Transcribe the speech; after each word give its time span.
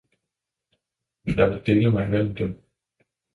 jeg 1.25 1.49
vil 1.49 1.61
dele 1.65 1.91
mig 1.91 2.05
imellem 2.05 2.35
dem! 2.35 2.63